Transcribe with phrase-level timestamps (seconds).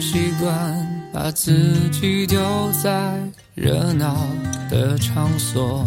[0.00, 2.40] 习惯把自己丢
[2.82, 3.14] 在
[3.54, 4.16] 热闹
[4.70, 5.86] 的场所，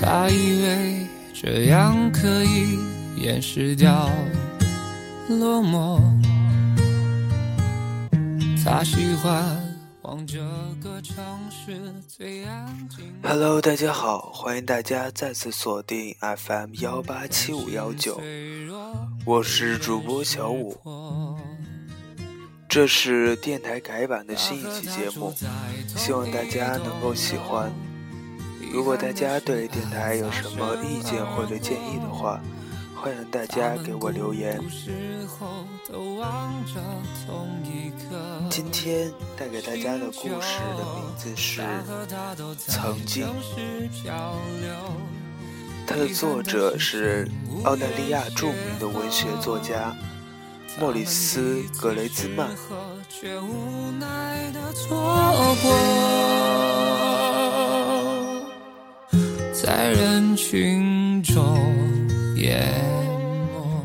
[0.00, 2.78] 他以为这样可以
[3.16, 4.08] 掩饰掉
[5.28, 6.00] 落寞，
[8.64, 9.58] 他喜欢。
[13.22, 18.20] Hello，大家好，欢迎大家再次锁定 FM 幺八七五幺九，
[19.24, 20.76] 我是主播小五，
[22.70, 25.34] 这是电台改版的新一期节目，
[25.96, 27.68] 希望大家能够喜欢。
[28.72, 32.40] 如果大家对电台有什么意见或者建议的话，
[32.94, 34.60] 欢迎大家给我留言。
[38.48, 41.62] 今天带给大家的故事的名字是
[42.68, 43.26] 《曾经》，
[45.88, 47.28] 它的作者是
[47.64, 49.92] 澳大利亚著名的文学作家
[50.78, 52.48] 莫里斯·格雷兹曼。
[59.52, 61.58] 在人群中
[62.36, 62.72] 淹
[63.52, 63.82] 没。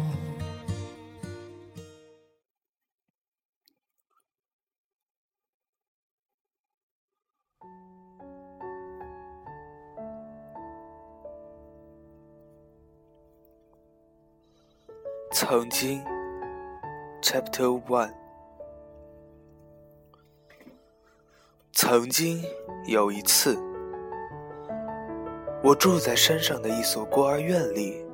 [15.31, 16.01] 曾经
[17.25, 18.11] ，Chapter One。
[21.73, 22.43] 曾经
[22.85, 23.57] 有一次。
[25.63, 28.05] 我住在山上的一所孤儿院里，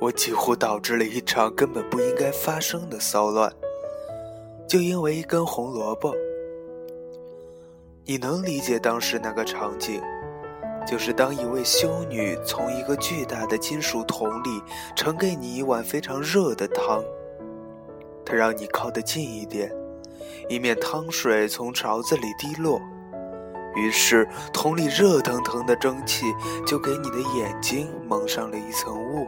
[0.00, 3.52] 我几乎导致了一场根本不应该发生的骚乱，
[4.66, 6.12] 就因为一根红萝卜。
[8.04, 10.02] 你能理解当时那个场景，
[10.84, 14.60] 就是当一位修女从一个巨大的金属桶里
[14.96, 17.04] 盛给你一碗非常热的汤，
[18.30, 19.72] 她让你靠得近一点，
[20.48, 22.80] 以免汤水从勺子里滴落。
[23.74, 26.26] 于是，桶里热腾腾的蒸汽
[26.64, 29.26] 就给你的眼睛蒙上了一层雾，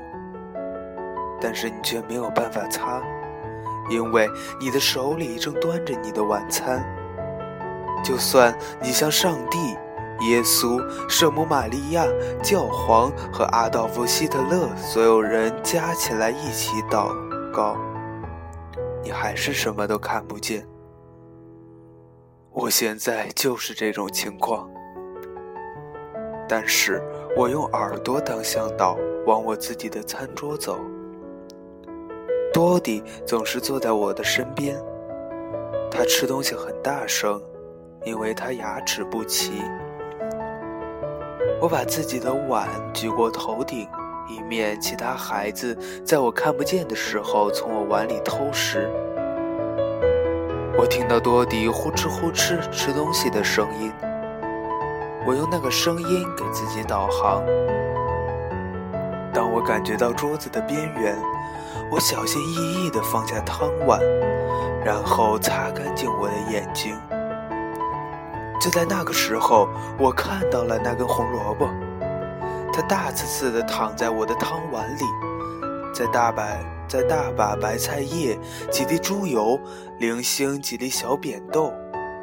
[1.41, 3.03] 但是你却没有办法擦，
[3.91, 4.31] 因为
[4.61, 6.85] 你的手里正端着你的晚餐。
[8.05, 9.59] 就算你向上帝、
[10.29, 12.05] 耶稣、圣母玛利亚、
[12.41, 17.13] 教皇和阿道夫·希特勒所有人加起来一起祷
[17.53, 17.77] 告，
[19.03, 20.67] 你还是什么都看不见。
[22.53, 24.71] 我现在就是这种情况，
[26.49, 27.03] 但是
[27.37, 28.97] 我用耳朵当向导，
[29.27, 30.79] 往我自己的餐桌走。
[32.53, 34.79] 多迪总是坐在我的身边，
[35.91, 37.43] 他吃东西很大声，
[38.05, 39.63] 因为他牙齿不齐。
[41.61, 43.89] 我把自己的碗举过头顶，
[44.29, 48.91] 以免其他孩子在我看不见的时候从我碗里偷食。
[50.79, 53.93] 我听到多迪呼哧呼哧吃东西的声音，
[55.27, 57.43] 我用那个声音给自己导航。
[59.33, 61.17] 当我感觉到桌子的边缘，
[61.91, 64.01] 我小心翼翼地放下汤碗，
[64.85, 66.97] 然后擦干净我的眼睛。
[68.61, 69.69] 就在那个时候，
[69.99, 71.69] 我看到了那根红萝卜，
[72.73, 75.05] 它大刺刺地躺在我的汤碗里，
[75.95, 76.65] 在大白。
[76.89, 78.39] 在大把白菜叶、
[78.71, 79.59] 几滴猪油、
[79.99, 81.73] 零星几粒小扁豆，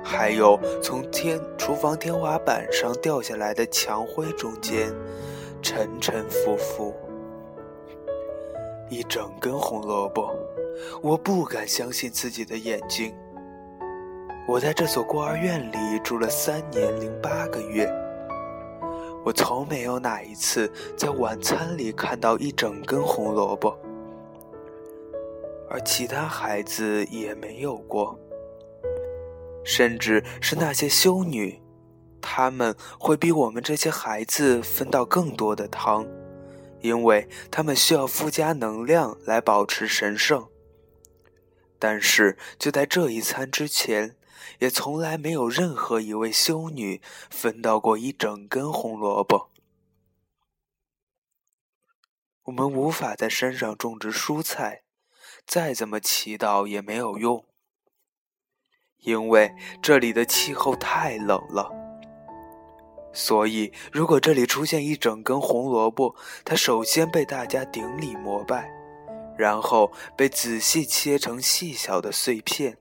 [0.04, 4.94] 还有从天厨房天花板上掉下来的墙灰中间，
[5.60, 6.94] 沉沉浮浮，
[8.90, 10.36] 一整根红萝卜。
[11.02, 13.16] 我不敢相信自己的眼睛。
[14.48, 17.92] 我在这所孤儿院里住了三年零八个月，
[19.26, 23.78] 我从没有哪一次在晚餐里看到一整根红萝卜。
[25.70, 28.18] 而其他孩子也没有过，
[29.64, 31.62] 甚至是那些修女，
[32.20, 36.08] 他们会比我们这些孩子分到更多的汤，
[36.82, 40.48] 因为他们需要附加能量来保持神圣。
[41.78, 44.16] 但是就在这一餐之前，
[44.60, 49.50] 也从来没有任何一位修女分到过一整根红萝卜。
[52.44, 54.84] 我们无法在山上种植蔬菜。
[55.46, 57.44] 再怎么祈祷也没有用，
[59.00, 59.52] 因为
[59.82, 61.72] 这里的气候太冷了。
[63.12, 66.16] 所以，如果这里出现一整根红萝卜，
[66.46, 68.70] 它首先被大家顶礼膜拜，
[69.36, 72.78] 然后被仔细切成细小的碎片，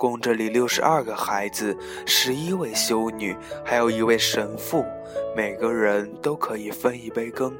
[0.00, 1.76] 供这里六十二个孩子、
[2.06, 4.82] 十一位修女，还有一位神父，
[5.36, 7.54] 每个人都可以分一杯羹。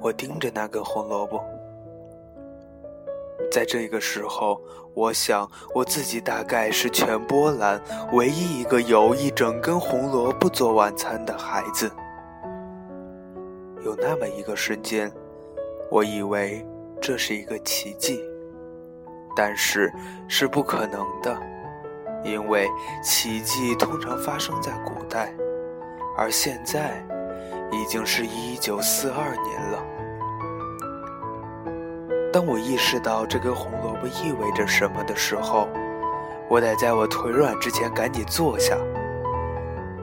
[0.00, 1.44] 我盯着那根红萝卜。
[3.52, 4.58] 在这个时候，
[4.94, 7.78] 我想我自己大概是全波兰
[8.14, 11.90] 唯一一个有一整根红萝卜做晚餐的孩子。
[13.84, 15.12] 有那么一个瞬间，
[15.90, 16.66] 我以为
[16.98, 18.24] 这是一个奇迹，
[19.38, 19.92] 但是
[20.26, 21.40] 是不可能的，
[22.24, 22.68] 因为
[23.04, 25.32] 奇迹通常发生在古代，
[26.16, 27.00] 而现在
[27.70, 29.78] 已经是一九四二年了。
[32.32, 35.68] 当我意识到这根红萝卜意味着什么的时候，
[36.48, 38.76] 我得在我腿软之前赶紧坐下。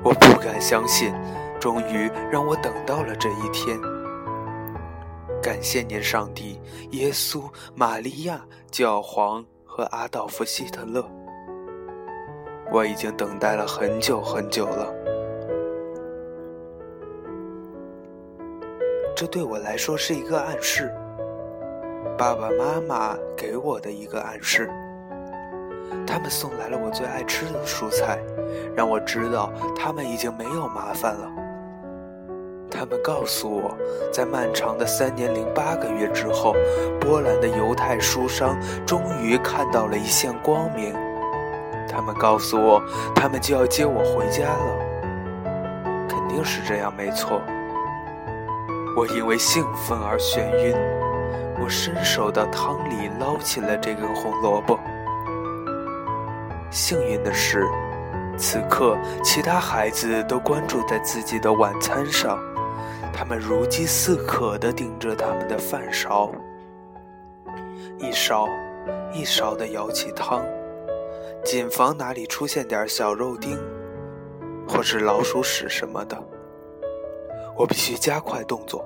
[0.01, 1.13] 我不敢相信，
[1.59, 3.77] 终于让我等到了这一天。
[5.45, 6.59] 感谢您，上帝、
[6.89, 7.43] 耶稣、
[7.75, 11.07] 玛利亚、教皇和阿道夫·希特勒。
[12.71, 14.91] 我已经等待了很久很久了。
[19.15, 20.91] 这对我来说是一个暗示。
[22.17, 24.67] 爸爸妈妈给我的一个暗示，
[26.07, 28.19] 他们送来了我最爱吃的蔬菜，
[28.75, 31.44] 让我知道他们已经没有麻烦了。
[32.77, 33.75] 他们告诉我，
[34.11, 36.53] 在漫长的三年零八个月之后，
[36.99, 40.93] 波兰的犹太书商终于看到了一线光明。
[41.87, 42.81] 他们告诉我，
[43.15, 46.05] 他们就要接我回家了。
[46.09, 47.41] 肯定是这样，没错。
[48.97, 50.75] 我因为兴奋而眩晕。
[51.57, 54.77] 我伸手到汤里捞起了这根红萝卜。
[56.69, 57.65] 幸运的是，
[58.37, 62.37] 此刻其他孩子都关注在自己的晚餐上，
[63.17, 66.29] 他们如饥似渴地盯着他们的饭勺，
[67.97, 68.45] 一勺
[69.13, 70.43] 一勺地舀起汤，
[71.41, 73.57] 谨防哪里出现点小肉丁，
[74.67, 76.21] 或是老鼠屎什么的。
[77.57, 78.85] 我必须加快动作。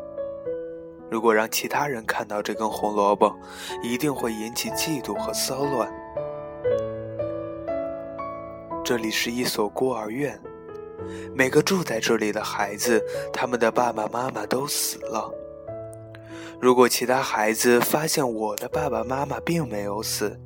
[1.09, 3.35] 如果让其他人看到这根红萝卜，
[3.81, 5.91] 一定会引起嫉妒和骚乱。
[8.85, 10.39] 这里是一所孤儿院，
[11.33, 15.33] 每个住在这里的孩子，他们的爸爸妈妈都死了。
[16.59, 20.39] 如果其他孩子发现我的爸爸妈妈并没有死，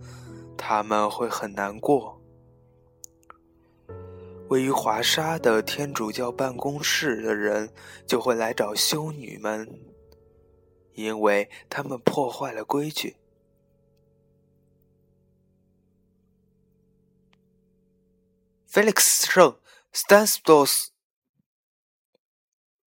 [0.57, 2.21] 他们会很难过。
[4.49, 7.69] 位于华沙的天主教办公室的人
[8.05, 9.67] 就会来找修女们。
[10.93, 13.15] 因为他们破坏了规矩。
[18.71, 19.57] Felix 圣
[19.93, 20.87] Stanislas，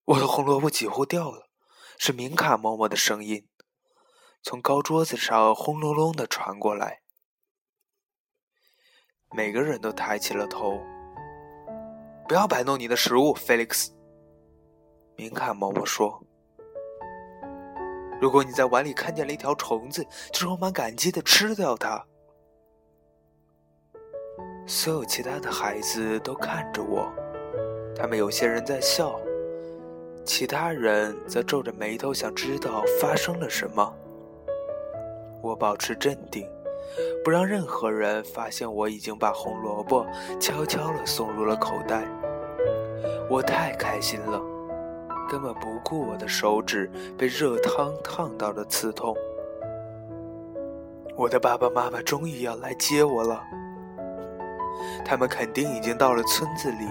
[0.07, 1.49] 我的红萝卜几乎掉了，
[1.97, 3.49] 是明卡嬷嬷的声音，
[4.43, 7.03] 从高桌子上轰隆隆的传过来。
[9.31, 10.81] 每个人都抬起了头。
[12.27, 13.93] 不要摆弄你的食物，Felix。
[15.15, 16.21] 明卡嬷嬷说。
[18.21, 22.05] 如果你在碗里看见了一条虫子，就充满感激的吃掉它。
[24.67, 27.09] 所有其他的孩子都看着我，
[27.95, 29.19] 他们有些人在笑，
[30.25, 33.95] 其他人则皱着眉头，想知道发生了什么。
[35.41, 36.49] 我保持镇定，
[37.25, 40.05] 不让任何人发现我已经把红萝卜
[40.41, 42.03] 悄悄地送入了口袋。
[43.31, 44.43] 我太开心了。
[45.29, 49.13] 根本不顾我的手指被热汤烫到了刺痛。
[51.17, 53.43] 我的爸爸妈妈终于要来接我了。
[55.05, 56.89] 他们肯定已经到了村子里，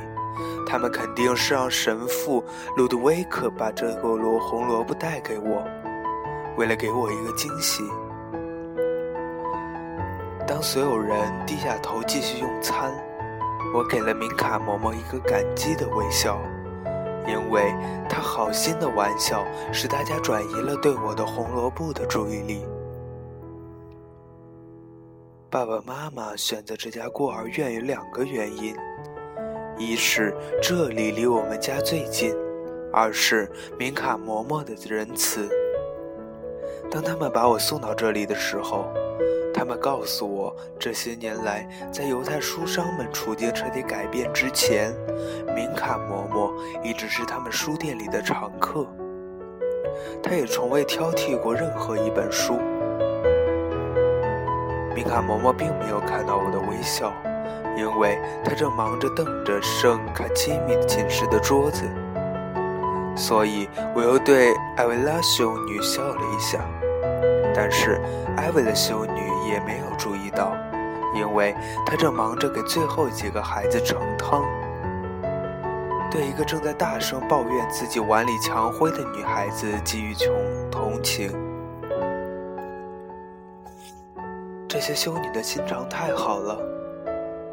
[0.68, 2.44] 他们肯定是让神父
[2.75, 5.63] 路德维克把这个萝红萝卜带给我，
[6.58, 7.84] 为了给我一个惊喜。
[10.48, 12.94] 当所有人低下头继续用餐，
[13.74, 16.39] 我给了明卡嬷嬷一个感激的微笑。
[17.27, 17.74] 因为
[18.08, 22.63] 他好心的玩笑使大家转移了对我的红萝卜的注意力。
[25.56, 28.76] 爸爸妈妈选择这家孤儿院有两个原因：
[29.78, 32.34] 一是这里离我们家最近；
[32.92, 35.48] 二是明卡嬷嬷的仁慈。
[36.92, 38.86] 当他们把我送到这里的时候。
[39.54, 44.94] 他们告诉我，这些年来，在犹太书商们处境彻底改变之前，
[45.56, 46.52] 明卡嬷嬷
[46.84, 48.86] 一直是他们书店里的常客。
[50.22, 52.60] 他也从未挑剔过任何一本书。
[54.96, 57.12] 米卡嬷嬷并没有看到我的微笑，
[57.75, 61.84] 因为她正忙着瞪着圣卡基米寝室的桌子。
[63.18, 66.60] 所以，我又对艾维拉修女笑了一下。
[67.54, 68.02] 但是，
[68.38, 70.54] 艾维拉修女也没有注意到，
[71.14, 71.54] 因为
[71.86, 74.44] 她正忙着给最后几个孩子盛汤。
[76.10, 80.34] 对一个正在大声抱怨自己碗里墙灰的女孩子给予穷
[80.72, 81.45] 同情。
[84.75, 86.60] 这些修女的心肠太好了。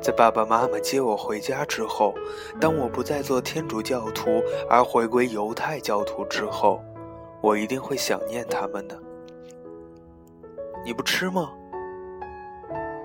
[0.01, 2.13] 在爸爸妈妈接我回家之后，
[2.61, 6.83] 当我不再做天主教徒而回归犹太教徒之后，
[7.41, 8.99] 我一定会想念他们的。
[10.85, 11.53] 你不吃吗？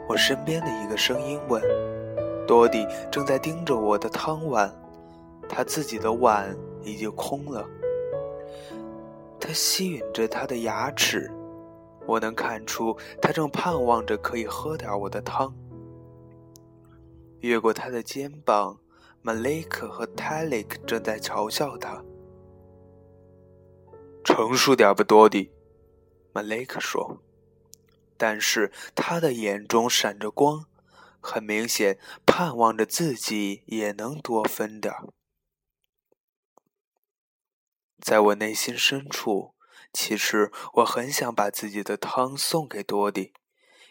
[0.09, 1.61] 我身边的一个声音问。
[2.47, 4.73] 多迪正在盯着我的汤碗，
[5.47, 7.63] 他自己的碗已经空了。
[9.39, 11.31] 他吸吮着他的牙齿，
[12.07, 15.53] 我能看出他正盼望着可以喝点我的汤。
[17.41, 18.79] 越过他的肩膀，
[19.21, 22.03] 马雷克和泰利克正在嘲笑他。
[24.23, 25.51] 成熟点吧，多迪，
[26.33, 27.21] 马雷克说。
[28.17, 30.65] 但是他的眼中闪着光。
[31.19, 35.09] 很明显，盼望着自己也能多分点儿。
[37.99, 39.53] 在我内心深处，
[39.99, 43.33] 其实我很想把自己的汤送给多迪，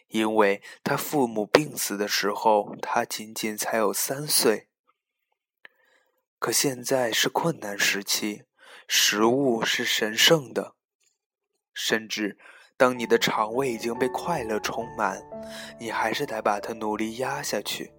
[0.07, 4.69] 因为他父母病死的时候，他仅仅才有三岁。
[6.39, 8.45] 可现在是困难时期，
[8.87, 10.77] 食物是神圣的，
[11.75, 12.39] 甚至。
[12.79, 15.21] 当你的肠胃已经被快乐充满，
[15.81, 17.93] 你还是得把它努力压下去。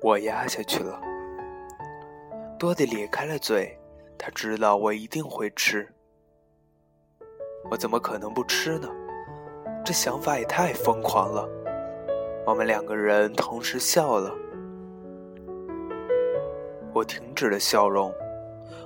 [0.00, 0.98] 我压下去了。
[2.58, 3.77] 多迪咧开了嘴，
[4.18, 5.88] 他知道我一定会吃。
[7.70, 8.88] 我怎么可能不吃呢？
[9.84, 11.48] 这想法也太疯狂了。
[12.44, 14.34] 我们两个人同时笑了。
[16.92, 18.12] 我停止了笑容。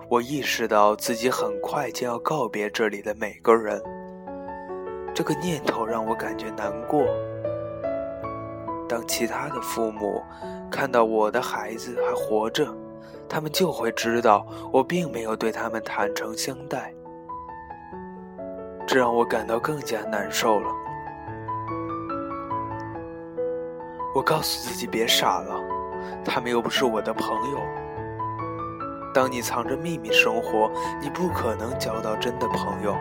[0.08, 3.82] 我意识到自己很快将要告别这里的每个人，
[5.14, 7.02] 这个念头让我感觉难过。
[8.86, 10.22] 当其他的父母
[10.70, 12.66] 看到我的孩子还活着，
[13.32, 16.92] 他们就会知道我并没有对他们坦诚相待，
[18.86, 20.70] 这让我感到更加难受了。
[24.14, 25.58] 我告诉自己别傻了，
[26.22, 27.58] 他们又不是我的朋友。
[29.14, 30.70] 当你藏着秘密生活，
[31.00, 32.94] 你不可能交到真的朋友。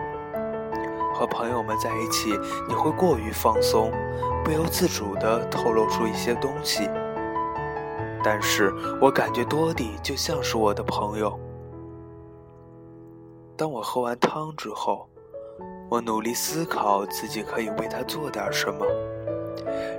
[1.14, 2.30] 和朋友们在一起，
[2.70, 3.92] 你会过于放松，
[4.46, 6.90] 不由自主地透露出一些东西。
[8.24, 11.40] 但是我感觉多迪就像是我的朋友。
[13.58, 15.08] 当我喝完汤之后，
[15.90, 18.86] 我努力思考自己可以为他做点什么，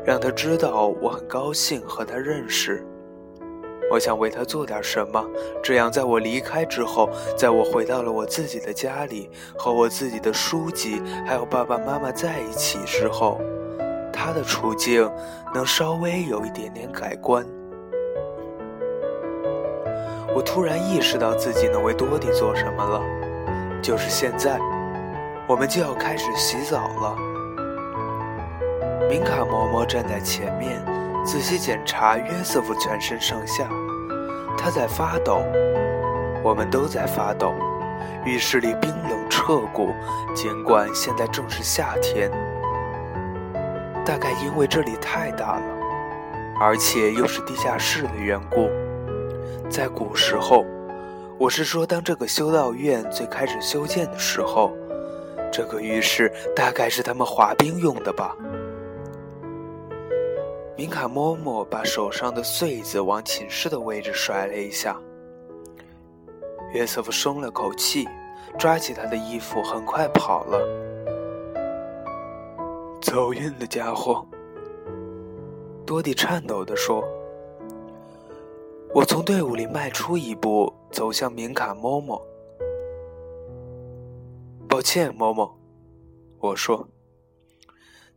[0.05, 2.85] 让他知道我很高兴和他认识。
[3.91, 5.23] 我想为他做点什么，
[5.63, 13.39] 这样在我离开之后，在我回到了我自己的家里，和我自己的书籍还有爸爸妈妈在一起之后，
[14.11, 15.09] 他的处境
[15.53, 17.47] 能稍微有一点点改观。
[20.35, 23.03] 我突然意识到自己能为多迪做什么了，
[23.83, 24.59] 就是现在，
[25.47, 27.17] 我们就要开始洗澡了。
[29.11, 30.83] 明卡嬷嬷站在前面，
[31.23, 33.69] 仔细检查约瑟夫全身上下。
[34.57, 35.43] 他在发抖，
[36.43, 37.53] 我们都在发抖。
[38.25, 39.93] 浴室里冰冷彻骨，
[40.35, 42.31] 尽管现在正是夏天。
[44.05, 45.63] 大概因为这里太大了，
[46.59, 48.71] 而且又是地下室的缘故。
[49.73, 50.67] 在古时候，
[51.39, 54.71] 我是说，当这个修道院最开始修建的时候，
[55.51, 58.37] 这个浴室大概是他们滑冰用的吧。
[60.77, 64.95] 明卡嬷嬷把手上的穗子往寝室的位置甩了一下。
[66.75, 68.07] 约瑟夫松了口气，
[68.59, 70.61] 抓起他的衣服，很快跑了。
[73.01, 74.23] 走运的家伙，
[75.87, 77.03] 多迪颤抖地说
[78.95, 82.21] ：“我从队伍里迈出一步，走向明卡嬷嬷。
[84.69, 85.51] 抱歉，嬷嬷，
[86.39, 86.87] 我说。”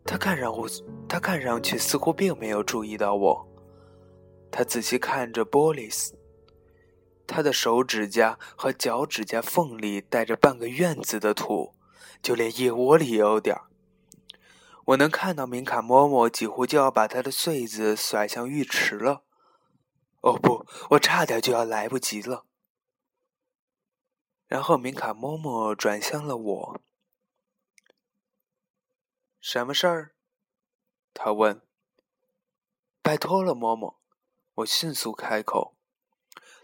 [0.03, 0.67] 他看上我，
[1.08, 3.48] 他看上去似乎并没有注意到我。
[4.51, 6.13] 他仔细看着波利斯，
[7.25, 11.74] 他的手指甲和脚趾甲缝里带着半个院子的土，
[12.22, 13.63] 就连腋窝里也有点儿。
[14.88, 19.22] 我能看到明卡嬷嬷几乎就要把他的穗子甩向浴池了。
[20.25, 22.48] 哦不，我差点就要来不及了。
[24.48, 26.82] 然后明卡嬷嬷转向了我。
[29.39, 30.15] 什么事儿？
[31.13, 31.62] 他问。
[33.03, 33.98] 拜托了，嬷嬷，
[34.55, 35.77] 我迅速开口。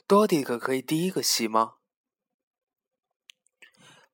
[0.07, 1.75] 多迪可可以第一个洗吗？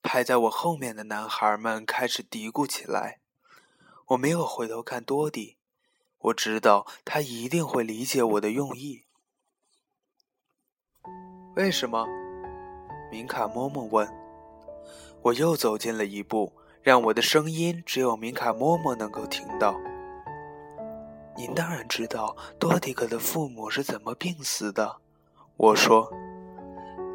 [0.02, 3.22] 排在我后面的男孩们开始嘀咕起来。
[4.08, 5.58] 我没有回头看多迪，
[6.18, 9.07] 我知道他一定会理解我的用意。
[11.58, 12.08] 为什么？
[13.12, 14.08] 明卡嬷嬷问。
[15.24, 16.54] 我又走近了一步。
[16.84, 19.76] 让我的声音只有明卡嬷嬷能够听到。
[21.36, 24.98] 您当然知道多迪克的父母是怎么病死的，
[25.58, 26.10] 我说。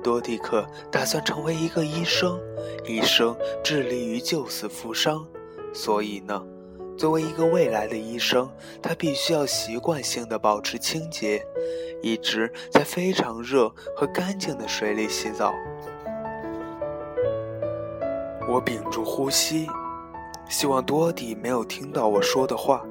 [0.02, 2.38] 多迪克打算成为一个医生，
[2.84, 3.34] 一生
[3.64, 5.26] 致力于救死扶伤，
[5.72, 6.44] 所以呢，
[6.98, 8.50] 作为一个未来的医生，
[8.82, 11.42] 他必须要习惯性的保持清洁，
[12.02, 15.54] 一直在非常热和干净的水里洗澡。
[18.48, 19.66] 我屏住呼吸，
[20.48, 22.84] 希望多迪没有听到我说的话。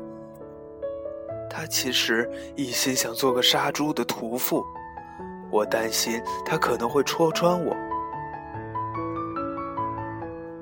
[1.49, 4.63] 他其实一心想做个杀猪的屠夫，
[5.51, 7.75] 我担心他可能会戳穿我。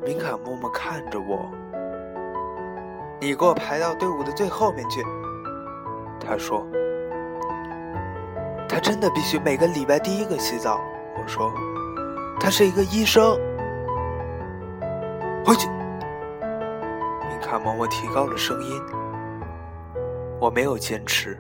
[0.04, 1.48] 明卡默默看着我，
[3.22, 5.04] 你给我排到队伍的最后面去。
[6.20, 6.66] 他说
[8.70, 10.80] ：“他真的必须每个礼拜第一个洗澡。”
[11.20, 11.52] 我说
[12.40, 13.36] ：“他是一个医生。”
[15.44, 15.68] 回去。
[17.28, 18.82] 明卡默默提高了声音。
[20.40, 21.38] 我没有坚持，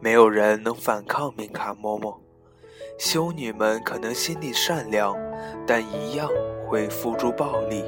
[0.00, 2.16] 没有人能反抗明卡嬷嬷。
[2.98, 5.16] 修女们可能心地善良，
[5.66, 6.28] 但一样
[6.66, 7.82] 会付诸暴力。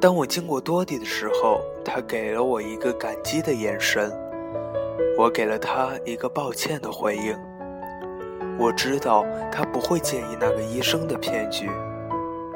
[0.00, 4.12] 当我经过多地的时候，他给了我一个感激的眼神，
[5.16, 7.38] 我给了他一个抱歉的回应。
[8.58, 11.70] 我知道他不会介意那个医生的骗局，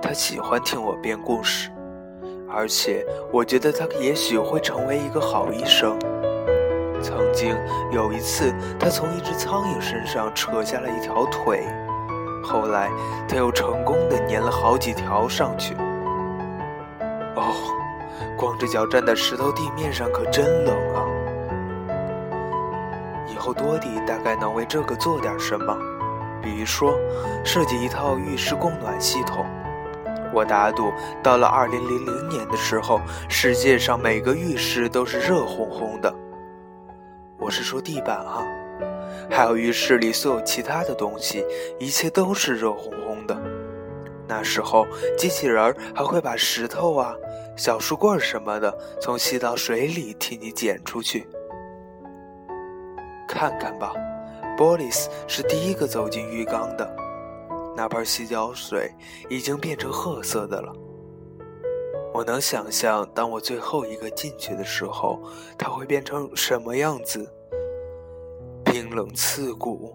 [0.02, 1.70] 他喜欢听我编故事。
[2.48, 5.98] 而且，我觉得他也许会成为一个好医生。
[7.02, 7.54] 曾经
[7.92, 11.66] 有一次，他从一只苍蝇身上扯下了一条腿，
[12.42, 12.90] 后来
[13.28, 15.74] 他又成功的粘了好几条上去。
[17.36, 17.52] 哦，
[18.36, 21.05] 光着脚站在石头地面上可真冷啊！
[23.46, 25.72] 后多迪大概能为这个做点什么，
[26.42, 26.98] 比如说
[27.44, 29.46] 设计一套浴室供暖系统。
[30.34, 30.90] 我打赌，
[31.22, 36.12] 到了二零零零年的时候，世界上每个浴室都是热烘烘的。
[37.38, 38.42] 我是说地板啊，
[39.30, 41.46] 还有浴室里所有其他的东西，
[41.78, 43.40] 一切都是热烘烘的。
[44.26, 47.14] 那时候，机器人还会把石头啊、
[47.56, 51.28] 小树棍什么的从洗澡水里替你捡出去。
[53.36, 53.92] 看看吧，
[54.56, 56.96] 波利斯是第一个走进浴缸的。
[57.76, 58.90] 那盆洗脚水
[59.28, 60.72] 已经变成褐色的了。
[62.14, 65.20] 我能想象，当我最后一个进去的时候，
[65.58, 67.30] 它会变成什么样子？
[68.64, 69.94] 冰冷刺骨，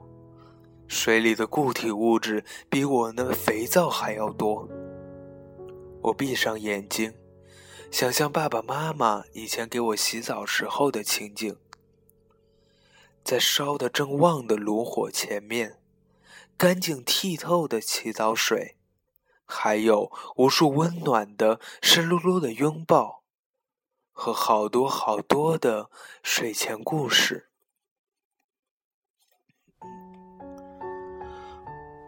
[0.87, 4.69] 水里的固体物质比我那肥皂还要多。
[6.03, 7.11] 我闭上眼睛，
[7.89, 11.55] 想象爸爸妈妈以前给我洗澡时候的情景，
[13.23, 15.77] 在烧得正旺的炉火前面。
[16.57, 18.77] 干净剔透的洗澡水，
[19.45, 23.23] 还有无数温暖的湿漉漉的拥抱，
[24.11, 25.89] 和好多好多的
[26.21, 27.49] 睡前故事。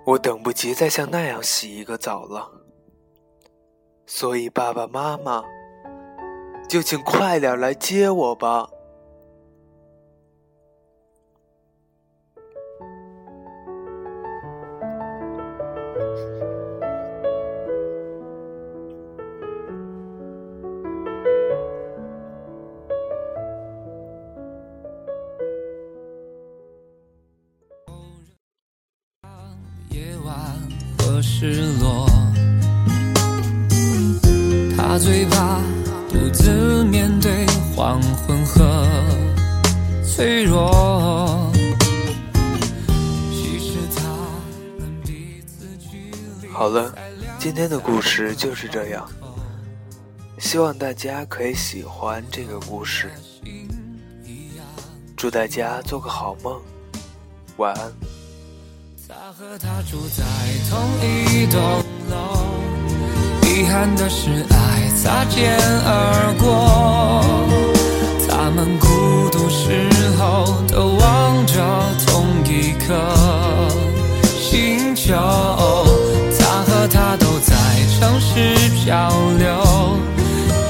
[0.06, 2.52] 我等不及再像那样洗一个澡了，
[4.06, 5.44] 所以爸爸妈妈，
[6.70, 8.70] 就请快点来接我吧。
[47.74, 49.10] 的故事就是这样，
[50.38, 53.10] 希望大家可以喜欢这个故事。
[55.18, 56.62] 祝大家做个好梦，
[57.58, 57.92] 晚安。
[59.08, 60.24] 他和他住在
[60.70, 61.60] 同一栋
[62.12, 62.46] 楼，
[63.42, 67.24] 遗憾的是爱擦肩而过。
[68.30, 68.86] 他们孤
[69.32, 71.56] 独时候都望着
[72.06, 72.94] 同一颗
[74.38, 75.93] 星球。
[76.94, 77.56] 他都在
[78.00, 79.98] 城市漂流，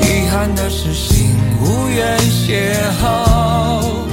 [0.01, 4.12] 遗憾的是心无缘邂逅。